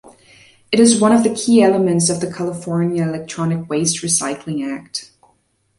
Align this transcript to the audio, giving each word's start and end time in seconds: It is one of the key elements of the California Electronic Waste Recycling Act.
It 0.71 0.79
is 0.79 0.99
one 0.99 1.11
of 1.11 1.21
the 1.23 1.31
key 1.31 1.61
elements 1.61 2.09
of 2.09 2.21
the 2.21 2.33
California 2.33 3.03
Electronic 3.07 3.69
Waste 3.69 3.97
Recycling 4.01 4.67
Act. 4.67 5.11